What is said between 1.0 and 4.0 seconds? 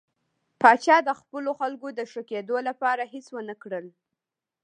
د خپلو خلکو د ښه کېدو لپاره هېڅ ونه کړل.